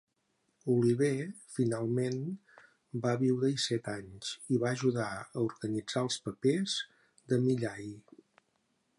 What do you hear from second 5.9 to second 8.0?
els papers de Millay.